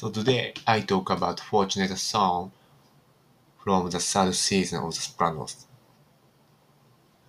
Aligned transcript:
So 0.00 0.08
today 0.08 0.54
I 0.66 0.80
talk 0.80 1.10
about 1.10 1.40
Fortunate 1.40 1.94
Son 1.98 2.50
from 3.62 3.90
the 3.90 3.98
third 3.98 4.34
season 4.34 4.82
of 4.82 4.94
The 4.94 5.00
Sopranos. 5.02 5.66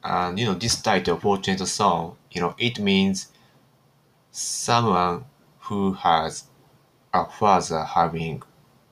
And 0.02 0.40
you 0.40 0.46
know, 0.46 0.54
this 0.54 0.82
title, 0.82 1.20
Fortunate 1.20 1.66
Son, 1.66 2.14
you 2.32 2.40
know, 2.40 2.56
it 2.58 2.80
means 2.80 3.28
someone 4.32 5.26
who 5.64 5.92
has 5.96 6.46
a 7.14 7.26
father 7.26 7.84
having 7.84 8.42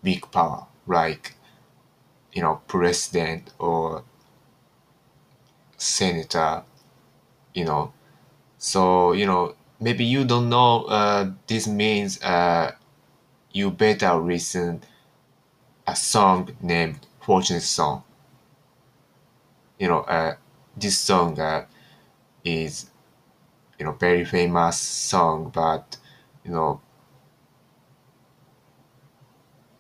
big 0.03 0.29
power, 0.29 0.67
like, 0.85 1.35
you 2.33 2.41
know, 2.41 2.61
president 2.67 3.53
or 3.59 4.03
senator, 5.77 6.63
you 7.53 7.63
know. 7.63 7.93
So, 8.57 9.13
you 9.13 9.25
know, 9.25 9.55
maybe 9.79 10.03
you 10.03 10.25
don't 10.25 10.49
know 10.49 10.83
uh, 10.83 11.31
this 11.47 11.65
means 11.65 12.21
uh, 12.21 12.73
you 13.51 13.71
better 13.71 14.13
listen 14.15 14.81
a 15.87 15.95
song 15.95 16.55
named 16.61 17.07
Fortune 17.19 17.59
Song. 17.59 18.03
You 19.79 19.87
know, 19.87 19.99
uh, 20.01 20.35
this 20.77 20.97
song 20.99 21.39
uh, 21.39 21.65
is, 22.43 22.89
you 23.77 23.85
know, 23.85 23.93
very 23.93 24.25
famous 24.25 24.77
song, 24.77 25.51
but, 25.53 25.97
you 26.43 26.51
know, 26.51 26.81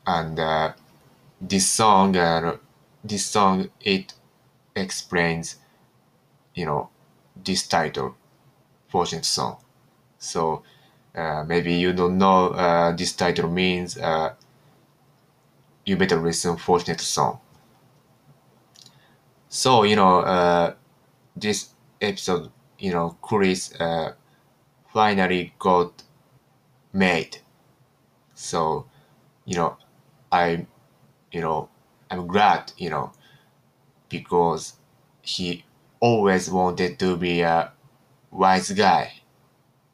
and 0.07 0.39
uh, 0.39 0.73
this 1.39 1.67
song, 1.67 2.15
uh, 2.15 2.57
this 3.03 3.25
song, 3.25 3.69
it 3.81 4.13
explains, 4.75 5.57
you 6.55 6.65
know, 6.65 6.89
this 7.35 7.67
title, 7.67 8.15
Fortune 8.87 9.23
Song. 9.23 9.57
So 10.17 10.63
maybe 11.47 11.73
you 11.73 11.93
don't 11.93 12.17
know 12.17 12.49
uh, 12.49 12.91
this 12.91 13.13
title 13.13 13.49
means 13.49 13.97
uh, 13.97 14.33
you 15.85 15.97
better 15.97 16.17
listen 16.17 16.57
Fortunate 16.57 17.01
song. 17.01 17.39
So 19.49 19.83
you 19.83 19.95
know 19.95 20.19
uh, 20.19 20.73
this 21.35 21.69
episode, 22.01 22.51
you 22.77 22.91
know, 22.91 23.17
Chris 23.21 23.73
uh, 23.79 24.13
finally 24.93 25.53
got 25.59 26.03
made. 26.93 27.39
So 28.35 28.85
you 29.45 29.55
know, 29.57 29.77
I, 30.31 30.67
you 31.31 31.41
know, 31.41 31.69
I'm 32.11 32.27
glad, 32.27 32.71
you 32.77 32.89
know, 32.89 33.11
because 34.09 34.73
he 35.21 35.65
always 35.99 36.49
wanted 36.49 36.99
to 36.99 37.17
be 37.17 37.41
a 37.41 37.71
wise 38.31 38.71
guy 38.71 39.11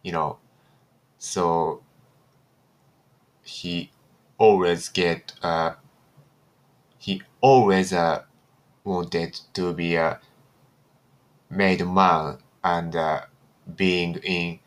you 0.03 0.11
know 0.11 0.37
so 1.25 1.81
he 3.43 3.91
always 4.37 4.89
get 4.89 5.31
uh 5.41 5.75
he 6.97 7.21
always 7.39 7.93
uh 7.93 8.23
wanted 8.83 9.33
to 9.53 9.73
be 9.73 9.95
a 9.95 10.19
made 11.49 11.85
man 11.87 12.37
and 12.63 12.95
uh, 12.95 13.21
being 13.75 14.15
in 14.23 14.59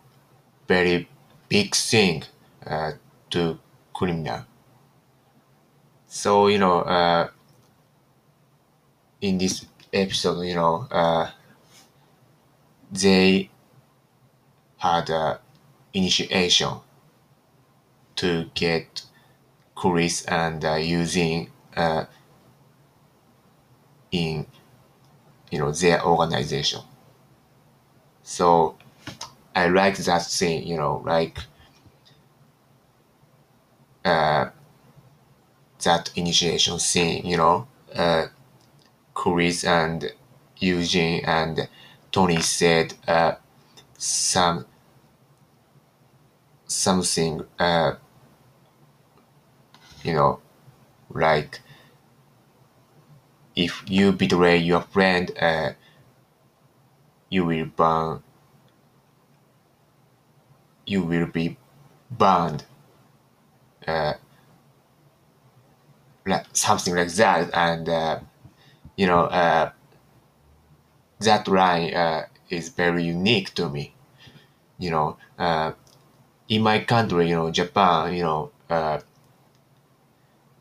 very 0.68 1.08
big 1.48 1.74
thing 1.74 2.24
uh, 2.66 2.92
to 3.30 3.58
criminal. 3.94 4.44
So, 6.06 6.46
you 6.48 6.58
know, 6.58 6.80
uh, 6.82 7.28
in 9.20 9.38
this 9.38 9.66
episode, 9.92 10.42
you 10.42 10.54
know, 10.54 10.86
uh, 10.90 11.30
they 12.92 13.50
had 14.78 15.10
uh, 15.10 15.38
initiation 15.92 16.80
to 18.16 18.50
get 18.54 19.02
Chris 19.74 20.24
and 20.26 20.64
uh, 20.64 20.74
using 20.74 21.50
uh, 21.76 22.04
in 24.12 24.46
you 25.50 25.58
know 25.58 25.72
their 25.72 26.04
organization. 26.04 26.80
So 28.22 28.76
I 29.54 29.68
like 29.68 29.96
that 29.98 30.26
thing, 30.26 30.66
you 30.66 30.76
know, 30.76 31.02
like 31.04 31.38
uh, 34.04 34.50
that 35.82 36.10
initiation 36.16 36.78
scene, 36.78 37.24
you 37.26 37.36
know, 37.36 37.66
uh, 37.94 38.26
Chris 39.14 39.64
and 39.64 40.12
Eugene 40.58 41.24
and 41.26 41.68
Tony 42.12 42.40
said 42.42 42.94
uh, 43.08 43.34
some 43.98 44.66
something 46.66 47.44
uh, 47.58 47.94
you 50.04 50.14
know 50.14 50.40
like 51.10 51.60
if 53.56 53.82
you 53.88 54.12
betray 54.12 54.56
your 54.56 54.80
friend 54.80 55.30
uh, 55.40 55.72
you 57.28 57.44
will 57.44 57.66
burn 57.66 58.22
you 60.86 61.02
will 61.02 61.26
be 61.26 61.56
burned 62.10 62.64
uh, 63.86 64.14
like 66.26 66.46
something 66.52 66.94
like 66.94 67.08
that. 67.14 67.50
And 67.54 67.88
uh, 67.88 68.20
you 68.96 69.06
know 69.06 69.22
uh, 69.24 69.72
that 71.20 71.48
line 71.48 71.94
uh, 71.94 72.26
is 72.48 72.68
very 72.68 73.04
unique 73.04 73.54
to 73.54 73.68
me. 73.68 73.94
You 74.78 74.90
know 74.90 75.16
uh, 75.38 75.72
in 76.48 76.62
my 76.62 76.80
country 76.80 77.28
you 77.30 77.36
know 77.36 77.50
japan 77.50 78.14
you 78.14 78.22
know 78.24 78.50
uh, 78.70 79.00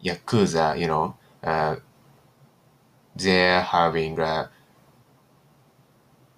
yakuza 0.04 0.78
you 0.80 0.88
know 0.88 1.16
uh, 1.44 1.76
they're 3.16 3.62
having 3.62 4.20
uh, 4.20 4.48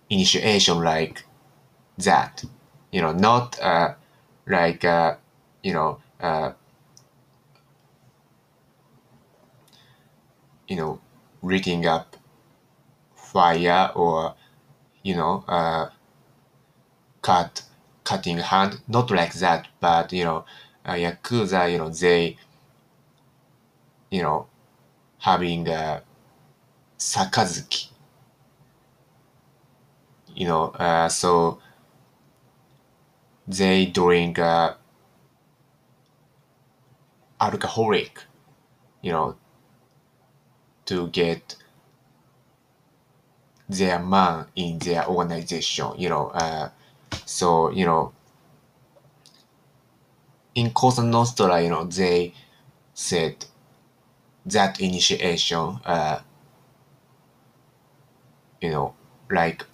initiation 0.10 0.80
like 0.82 1.24
that 1.98 2.44
you 2.92 3.02
know 3.02 3.12
not 3.12 3.60
uh, 3.62 3.94
like 4.48 4.86
uh, 4.86 5.16
you 5.64 5.74
know 5.74 6.00
uh, 6.20 6.52
you 10.68 10.76
know 10.76 11.00
rigging 11.42 11.86
up 11.86 12.16
fire 13.16 13.92
or 13.96 14.36
you 15.04 15.16
know 15.16 15.44
uh, 15.48 15.90
cut 17.22 17.64
cutting 18.04 18.38
hand 18.38 18.80
not 18.88 19.10
like 19.10 19.34
that 19.34 19.68
but 19.80 20.14
you 20.14 20.24
know 20.24 20.46
uh, 20.86 20.94
yakuza 20.94 21.72
you 21.72 21.78
know 21.78 21.90
they 21.90 22.38
you 24.16 24.22
know 24.22 24.48
having 25.20 25.68
a 25.68 26.02
sakazuki 26.98 27.90
you 30.34 30.48
know 30.48 30.66
uh, 30.86 31.10
so 31.10 31.60
they 33.48 33.86
drink 33.88 34.40
uh, 34.40 34.74
alcoholic 37.42 38.24
you 39.02 39.12
know 39.12 39.36
to 40.86 41.08
get 41.10 41.58
their 43.68 44.00
man 44.00 44.46
in 44.56 44.80
their 44.80 45.06
organization 45.08 45.92
you 45.98 46.08
know 46.08 46.30
uh, 46.30 46.70
so 47.26 47.70
you 47.72 47.86
know 47.86 48.14
in 50.54 50.72
Cosa 50.72 51.04
Nostra 51.04 51.62
you 51.62 51.70
know 51.70 51.84
they 51.84 52.34
said 52.94 53.46
that 54.46 54.80
initiation 54.80 55.80
uh, 55.86 56.20
you 58.62 58.70
know 58.72 58.94
like 59.30 59.66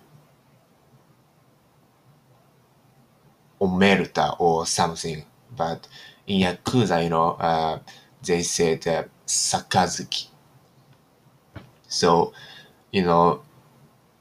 omerta 3.59 4.35
or 4.39 4.65
something. 4.65 5.23
But 5.55 5.87
in 6.27 6.41
yakuza 6.41 7.03
you 7.03 7.09
know 7.09 7.31
uh, 7.33 7.79
they 8.23 8.43
said 8.43 8.87
uh, 8.87 9.03
sakazuki. 9.25 10.27
So 11.87 12.33
you 12.91 13.03
know 13.03 13.41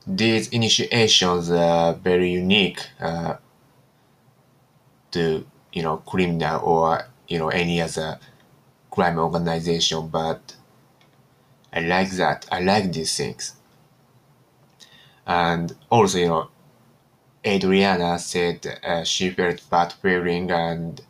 these 0.06 0.48
initiations 0.48 1.50
are 1.50 1.94
very 1.94 2.32
unique 2.32 2.80
uh, 3.00 3.36
to 5.12 5.46
you 5.72 5.82
know 5.82 5.98
criminal 5.98 6.60
or 6.64 7.06
you 7.28 7.38
know 7.38 7.48
any 7.48 7.80
other 7.80 8.18
crime 9.00 9.18
organization 9.18 10.08
but 10.08 10.56
i 11.72 11.80
like 11.80 12.10
that. 12.12 12.46
I 12.52 12.60
like 12.60 12.92
these 12.92 13.16
things. 13.16 13.54
And 15.26 15.74
also 15.90 16.18
you 16.18 16.28
know 16.28 16.48
Adriana 17.46 18.18
said 18.18 18.66
uh, 18.84 19.04
she 19.04 19.30
felt 19.30 19.68
bad 19.70 19.92
feeling 19.94 20.50
and 20.50 21.00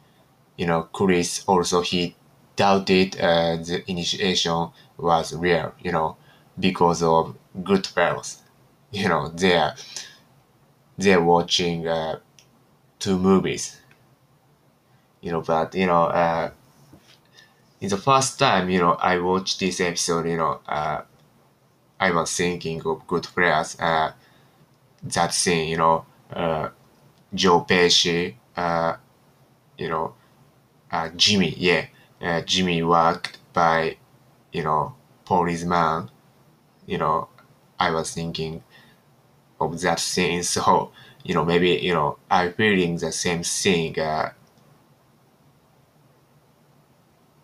you 0.57 0.67
know 0.67 0.85
Chris 0.93 1.45
also 1.47 1.83
he 1.83 2.17
doubted 2.57 3.21
uh, 3.21 3.57
the 3.57 3.85
initiation 3.91 4.71
was 4.99 5.35
real 5.35 5.75
you 5.81 5.93
know 5.93 6.17
because 6.61 7.03
of 7.03 7.37
Goodfellas 7.59 8.39
you 8.93 9.09
know 9.09 9.29
they're 9.31 9.75
they're 10.99 11.23
watching 11.23 11.89
uh, 11.89 12.19
two 13.01 13.19
movies. 13.19 13.81
You 15.23 15.33
know 15.33 15.41
but 15.43 15.75
you 15.75 15.87
know 15.87 16.05
uh, 16.05 16.51
in 17.81 17.89
the 17.89 17.97
first 17.97 18.39
time 18.39 18.69
you 18.71 18.79
know 18.79 18.93
I 18.93 19.19
watched 19.19 19.61
this 19.61 19.81
episode 19.81 20.27
you 20.27 20.37
know 20.37 20.61
uh, 20.67 21.03
I 21.99 22.11
was 22.13 22.35
thinking 22.37 22.81
of 22.81 23.07
Goodfellas 23.07 23.81
uh, 23.81 24.13
that 25.03 25.35
scene 25.35 25.69
you 25.69 25.77
know 25.77 26.05
uh, 26.33 26.69
Joe 27.35 27.65
Pesci 27.69 28.35
uh, 28.57 28.97
you 29.79 29.89
know 29.89 30.15
uh, 30.91 31.09
Jimmy 31.17 31.55
yeah 31.57 31.87
uh, 32.21 32.41
Jimmy 32.43 32.83
worked 32.83 33.39
by 33.53 33.97
you 34.53 34.63
know 34.63 34.95
policeman 35.25 36.11
you 36.87 36.99
know 36.99 37.29
I 37.79 37.91
was 37.91 38.13
thinking 38.15 38.63
of 39.61 39.81
that 39.81 40.01
scene 40.01 40.43
so 40.43 40.93
you 41.25 41.35
know 41.35 41.45
maybe 41.45 41.71
you 41.71 41.93
know 41.95 42.19
I 42.31 42.49
feeling 42.51 42.97
the 42.97 43.13
same 43.13 43.43
thing 43.43 43.99
uh, 43.99 44.33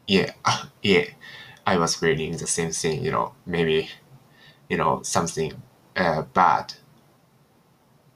yeah 0.06 0.32
yeah. 0.82 1.04
I 1.66 1.78
was 1.78 2.00
reading 2.02 2.36
the 2.36 2.46
same 2.46 2.70
thing 2.72 3.02
you 3.04 3.10
know 3.10 3.34
maybe 3.44 3.90
you 4.68 4.76
know 4.78 5.02
something 5.02 5.62
uh, 5.96 6.22
bad 6.22 6.74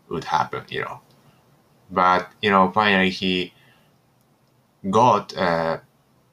would 0.08 0.24
happen 0.24 0.64
you 0.68 0.80
know. 0.80 1.00
But 1.90 2.30
you 2.42 2.50
know 2.50 2.70
finally 2.72 3.10
he 3.10 3.52
got 4.90 5.36
uh, 5.36 5.78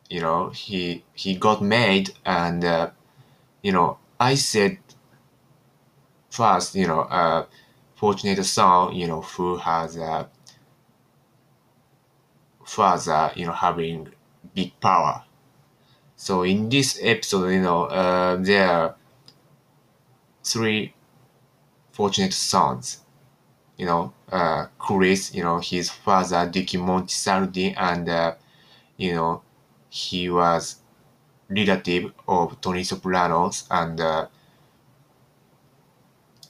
you 0.10 0.22
know 0.22 0.50
he 0.50 1.04
he 1.14 1.36
got 1.36 1.62
made 1.64 2.12
and 2.26 2.64
uh, 2.66 2.92
you 3.64 3.72
know 3.74 4.00
I 4.20 4.36
said 4.36 4.80
first 6.30 6.76
you 6.76 6.88
know 6.88 7.02
uh, 7.02 7.46
fortunate 7.96 8.44
son 8.46 8.96
you 8.96 9.08
know 9.08 9.22
who 9.22 9.58
has 9.58 9.96
a 9.98 10.30
father 12.66 13.32
you 13.36 13.46
know 13.46 13.52
having 13.52 14.14
big 14.54 14.80
power 14.80 15.24
so 16.18 16.44
in 16.44 16.68
this 16.68 17.00
episode 17.02 17.50
you 17.50 17.62
know 17.62 17.84
uh, 17.86 18.36
there 18.38 18.68
are 18.70 18.96
three 20.44 20.94
fortunate 21.92 22.34
sons. 22.34 23.02
You 23.78 23.86
know 23.86 24.14
uh, 24.32 24.68
Chris 24.80 25.34
you 25.36 25.44
know 25.44 25.60
his 25.60 25.90
father 25.92 26.50
Dickie 26.50 26.80
Moltisanti 26.80 27.76
and 27.78 28.10
uh, 28.10 28.34
you 28.98 29.14
know 29.14 29.44
he 29.90 30.30
was 30.30 30.78
relative 31.50 32.12
of 32.28 32.60
Tony 32.62 32.84
Sopranos 32.84 33.68
and 33.70 34.02
uh, 34.02 34.28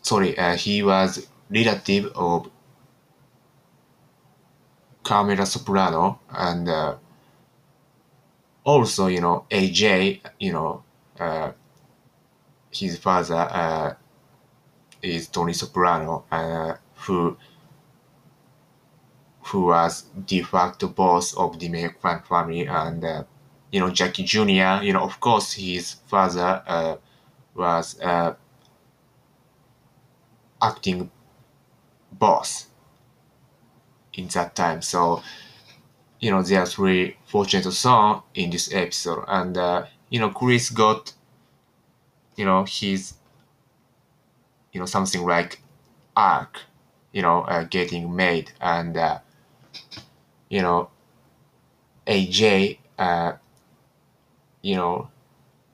sorry 0.02 0.38
uh, 0.38 0.56
he 0.56 0.82
was 0.84 1.28
relative 1.50 2.06
of 2.16 2.50
Carmela 5.04 5.46
Soprano 5.46 6.20
and 6.30 6.70
uh, 6.70 6.96
also 8.68 9.08
you 9.08 9.22
know 9.22 9.46
AJ 9.50 10.22
you 10.40 10.52
know 10.54 10.84
uh, 11.20 11.52
his 12.72 12.98
father 12.98 13.36
uh, 13.36 13.94
is 15.02 15.28
Tony 15.28 15.54
Soprano 15.54 16.26
uh, 16.32 16.76
who 16.96 17.38
who 19.46 19.66
was 19.68 20.04
de 20.26 20.42
facto 20.44 20.88
boss 20.88 21.34
of 21.36 21.58
the 21.60 21.70
McFan 21.70 22.24
family 22.26 22.68
and 22.68 23.04
uh, 23.04 23.24
you 23.72 23.80
know 23.80 23.90
Jackie 23.90 24.24
Jr. 24.24 24.84
You 24.84 24.94
know 24.94 25.04
of 25.04 25.20
course 25.20 25.54
his 25.54 25.94
father 26.08 26.62
uh, 26.68 26.98
was 27.56 28.00
uh, 28.02 28.36
acting 30.62 31.10
boss 32.12 32.68
in 34.14 34.28
that 34.30 34.56
time. 34.56 34.82
So 34.82 35.22
you 36.20 36.32
know 36.32 36.42
there 36.42 36.62
are 36.62 36.66
three 36.66 37.18
fortunate 37.26 37.72
sons 37.72 38.24
in 38.36 38.50
this 38.50 38.74
episode, 38.74 39.24
and 39.28 39.58
uh, 39.58 39.86
you 40.10 40.20
know 40.20 40.30
Chris 40.30 40.70
got 40.70 41.14
you 42.36 42.46
know 42.46 42.64
his 42.68 43.14
you 44.72 44.80
know 44.80 44.86
something 44.86 45.24
like 45.26 45.62
arc 46.16 46.62
you 47.12 47.22
know 47.22 47.42
uh, 47.44 47.64
getting 47.66 48.16
made. 48.16 48.52
And 48.62 48.96
uh, 48.98 49.20
you 50.50 50.62
know 50.62 50.90
aj 52.06 52.40
uh, 52.98 53.32
you 54.62 54.76
know 54.76 55.10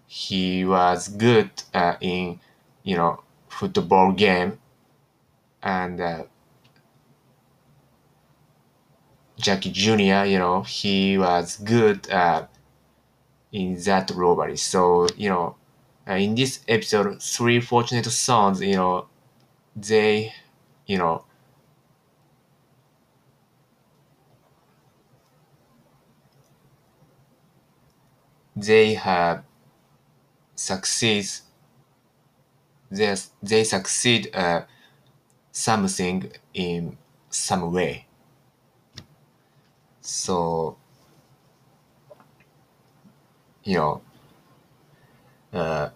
he 0.07 0.65
was 0.65 1.07
good 1.09 1.51
uh, 1.73 1.95
in 2.01 2.39
you 2.83 2.95
know 2.97 3.23
football 3.49 4.11
game. 4.13 4.59
And 5.63 5.99
uh, 6.01 6.23
Jackie 9.37 9.71
Jr. 9.71 10.25
you 10.25 10.39
know 10.39 10.61
he 10.61 11.17
was 11.17 11.57
good 11.57 12.09
uh, 12.11 12.47
in 13.51 13.75
that 13.83 14.09
robbery 14.11 14.57
so 14.57 15.07
you 15.15 15.29
know 15.29 15.55
uh, 16.07 16.13
in 16.13 16.35
this 16.35 16.59
episode 16.67 17.21
three 17.21 17.59
fortunate 17.61 18.05
sons 18.05 18.61
you 18.61 18.75
know 18.75 19.07
they 19.75 20.33
you 20.85 20.97
know 20.97 21.25
they 28.55 28.93
have 28.93 29.43
succeed 30.55 31.27
they, 32.91 33.15
they 33.41 33.63
succeed 33.63 34.29
uh, 34.33 34.61
something 35.51 36.31
in 36.53 36.97
some 37.29 37.71
way 37.71 38.05
so 40.03 40.77
you 43.63 43.75
know 43.77 44.01
uh, 45.53 45.89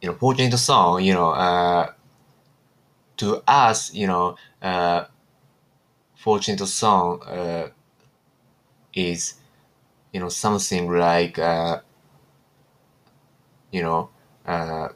you 0.00 0.08
know 0.08 0.14
fortunate 0.14 0.56
song, 0.58 1.02
you 1.02 1.12
know 1.14 1.30
uh, 1.30 1.92
to 3.16 3.42
us 3.46 3.92
you 3.94 4.06
know 4.06 4.36
uh, 4.62 5.04
fortunate 6.14 6.64
song 6.66 7.20
uh, 7.22 7.68
is 8.94 9.34
you 10.12 10.20
know 10.20 10.28
something 10.28 10.90
like 10.90 11.38
uh, 11.38 11.80
you 13.72 13.82
know 13.82 14.10
uh, 14.46 14.88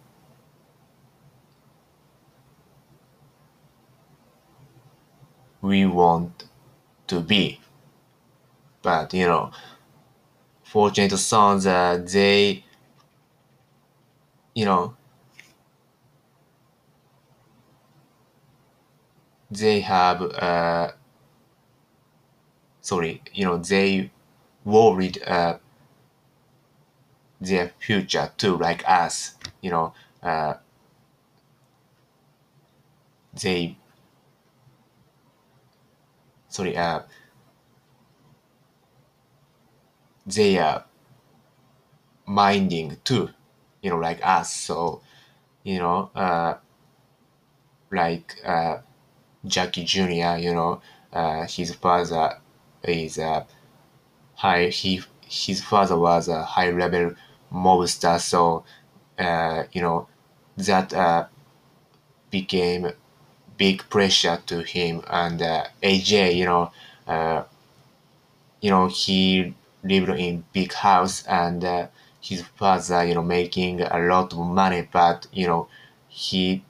we 5.62 5.84
want 5.86 6.44
to 7.14 7.20
be. 7.20 7.60
But 8.82 9.14
you 9.14 9.26
know 9.26 9.50
fortunate 10.62 11.16
sons 11.16 11.66
uh, 11.66 12.02
they 12.04 12.64
you 14.54 14.64
know 14.64 14.94
they 19.50 19.80
have 19.80 20.22
uh, 20.22 20.92
sorry 22.80 23.22
you 23.32 23.44
know 23.44 23.56
they 23.58 24.10
worried 24.64 25.22
uh, 25.26 25.58
their 27.40 27.68
future 27.78 28.32
too 28.36 28.56
like 28.56 28.82
us 28.88 29.34
you 29.60 29.70
know 29.70 29.92
uh, 30.22 30.54
they 33.42 33.76
sorry 36.54 36.76
uh, 36.76 37.00
they 40.26 40.58
are 40.58 40.84
minding 42.26 42.96
too 43.04 43.30
you 43.82 43.90
know 43.90 43.96
like 43.98 44.20
us 44.24 44.52
so 44.52 45.00
you 45.64 45.78
know 45.78 46.10
uh, 46.14 46.54
like 47.90 48.36
uh, 48.44 48.78
Jackie 49.46 49.84
Jr. 49.84 50.38
you 50.38 50.54
know 50.54 50.80
uh, 51.12 51.46
his 51.46 51.74
father 51.74 52.40
is 52.84 53.18
a 53.18 53.46
high 54.36 54.68
he 54.68 55.02
his 55.28 55.62
father 55.62 55.98
was 55.98 56.28
a 56.28 56.44
high 56.44 56.70
level 56.70 57.14
mobster 57.52 58.20
so 58.20 58.64
uh, 59.18 59.64
you 59.72 59.80
know 59.82 60.08
that 60.56 60.92
uh, 60.94 61.26
became 62.30 62.90
big 63.56 63.88
pressure 63.88 64.40
to 64.46 64.62
him 64.62 65.02
and 65.08 65.40
uh, 65.42 65.64
AJ 65.82 66.34
you 66.36 66.44
know 66.44 66.70
uh, 67.06 67.44
you 68.60 68.70
know 68.70 68.88
he 68.88 69.54
lived 69.82 70.08
in 70.10 70.44
big 70.52 70.72
house 70.72 71.24
and 71.26 71.64
uh, 71.64 71.86
his 72.20 72.42
father 72.42 73.04
you 73.04 73.14
know 73.14 73.22
making 73.22 73.80
a 73.82 73.98
lot 73.98 74.32
of 74.32 74.38
money 74.38 74.88
but 74.90 75.26
you 75.32 75.46
know 75.46 75.68
he 76.08 76.62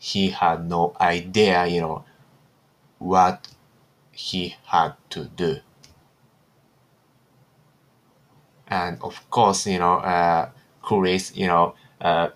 he 0.00 0.30
had 0.30 0.66
no 0.66 0.96
idea, 1.00 1.66
you 1.66 1.80
know, 1.80 2.04
what 2.98 3.48
he 4.12 4.56
had 4.66 4.94
to 5.10 5.26
do. 5.26 5.60
And 8.66 9.00
of 9.02 9.28
course, 9.30 9.66
you 9.66 9.78
know, 9.78 9.94
uh, 9.98 10.48
Chris, 10.82 11.36
you 11.36 11.46
know, 11.46 11.74
uh, 12.00 12.30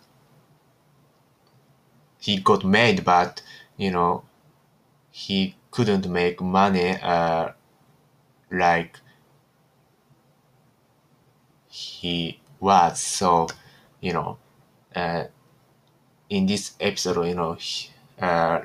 he 2.25 2.39
got 2.39 2.65
made, 2.65 3.05
but 3.05 3.43
you 3.77 3.91
know, 3.91 4.25
he 5.11 5.57
couldn't 5.71 6.09
make 6.09 6.41
money 6.41 6.99
uh, 7.03 7.51
like 8.51 8.99
he 11.69 12.41
was. 12.61 13.01
So, 13.01 13.49
you 14.01 14.13
know, 14.13 14.39
uh, 14.95 15.25
in 16.31 16.47
this 16.47 16.73
episode, 16.81 17.27
you 17.27 17.35
know, 17.35 17.55
he, 17.55 17.91
uh, 18.21 18.61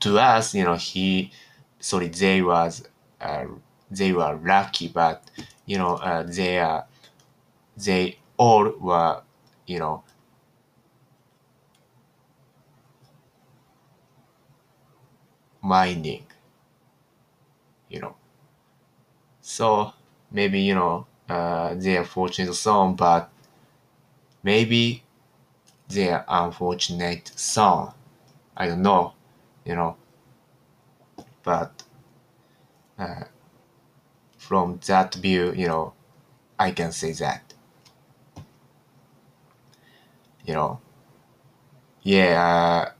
to 0.00 0.18
us, 0.18 0.54
you 0.54 0.64
know, 0.64 0.74
he, 0.74 1.32
sorry, 1.80 2.08
they 2.08 2.42
was, 2.42 2.86
uh, 3.20 3.46
they 3.90 4.12
were 4.12 4.38
lucky, 4.44 4.88
but 4.88 5.30
you 5.66 5.78
know, 5.78 5.96
uh, 5.96 6.22
they 6.22 6.58
are, 6.58 6.84
they 7.76 8.18
all 8.36 8.70
were, 8.78 9.22
you 9.66 9.78
know, 9.78 10.04
minding, 15.64 16.26
you 17.88 18.00
know. 18.00 18.14
So 19.40 19.92
maybe 20.30 20.60
you 20.60 20.74
know 20.74 21.06
uh, 21.28 21.74
are 21.74 22.04
fortunate 22.04 22.54
song, 22.54 22.94
but 22.96 23.30
maybe 24.42 25.02
they 25.88 26.10
are 26.10 26.24
unfortunate 26.28 27.32
song. 27.36 27.94
I 28.56 28.66
don't 28.68 28.82
know, 28.82 29.14
you 29.64 29.74
know. 29.74 29.96
But 31.42 31.82
uh, 32.98 33.24
from 34.38 34.80
that 34.86 35.14
view, 35.14 35.52
you 35.52 35.66
know, 35.66 35.92
I 36.58 36.70
can 36.70 36.92
say 36.92 37.12
that. 37.12 37.54
You 40.46 40.54
know, 40.54 40.80
yeah, 42.02 42.86
uh, 42.88 42.92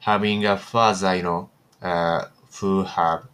having 0.00 0.44
a 0.44 0.56
father, 0.56 1.14
you 1.14 1.22
know, 1.22 1.50
uh, 1.82 2.26
who 2.60 2.84
have 2.84 3.24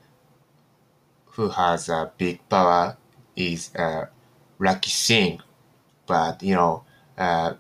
who 1.26 1.48
has 1.50 1.88
a 1.88 2.10
big 2.18 2.40
power 2.48 2.96
is 3.36 3.70
a 3.76 4.08
lucky 4.58 4.90
thing, 4.90 5.40
but 6.06 6.42
you 6.42 6.54
know, 6.54 6.84
uh, 7.16 7.54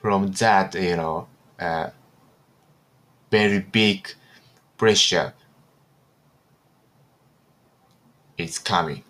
from 0.00 0.28
that, 0.32 0.74
you 0.74 0.96
know, 0.96 1.26
uh, 1.58 1.90
very 3.30 3.60
big 3.60 4.08
pressure 4.78 5.34
is 8.38 8.58
coming. 8.58 9.02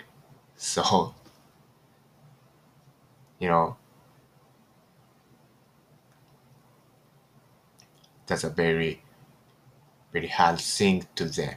So, 0.57 1.15
you 3.39 3.49
know, 3.49 3.77
that's 8.27 8.45
a 8.45 8.51
very, 8.51 9.03
very 10.13 10.29
hard 10.29 10.61
thing 10.61 11.07
to 11.15 11.25
them. 11.27 11.55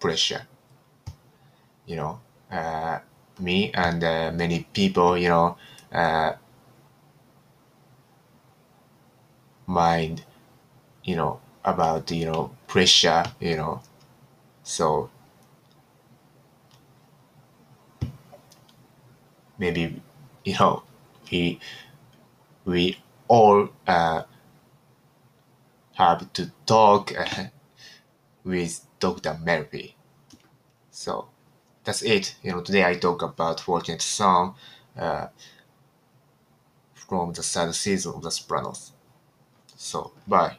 Pressure. 0.00 0.46
You 1.86 1.96
know, 1.96 2.20
uh, 2.50 2.98
me 3.38 3.72
and 3.72 4.02
uh, 4.04 4.32
many 4.34 4.66
people, 4.72 5.16
you 5.16 5.28
know, 5.28 5.56
uh, 5.92 6.34
mind, 9.66 10.24
you 11.04 11.16
know, 11.16 11.40
about, 11.64 12.10
you 12.10 12.26
know, 12.26 12.50
pressure, 12.66 13.24
you 13.40 13.56
know. 13.56 13.80
So, 14.62 15.10
maybe, 19.58 20.00
you 20.44 20.54
know, 20.58 20.82
we, 21.30 21.58
we 22.64 22.98
all, 23.28 23.68
uh, 23.86 24.22
have 25.94 26.32
to 26.34 26.52
talk 26.66 27.12
uh, 27.18 27.46
with 28.44 28.86
Dr. 29.00 29.38
Murphy. 29.44 29.96
So 30.90 31.28
that's 31.84 32.02
it. 32.02 32.36
You 32.42 32.52
know, 32.52 32.60
today 32.62 32.84
I 32.84 32.94
talk 32.96 33.22
about 33.22 33.60
Fortunate 33.60 34.02
song 34.02 34.56
uh, 34.98 35.28
from 36.94 37.32
the 37.34 37.42
third 37.42 37.74
season 37.74 38.14
of 38.14 38.22
The 38.22 38.30
Sopranos. 38.30 38.92
So, 39.76 40.12
bye. 40.26 40.58